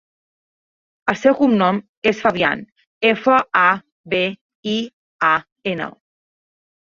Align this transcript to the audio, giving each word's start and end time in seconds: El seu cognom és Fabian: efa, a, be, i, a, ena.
El 1.11 1.17
seu 1.23 1.35
cognom 1.41 1.81
és 2.11 2.21
Fabian: 2.23 2.63
efa, 3.09 3.35
a, 3.61 3.67
be, 4.13 4.21
i, 4.71 4.75
a, 5.31 5.33
ena. 5.73 5.91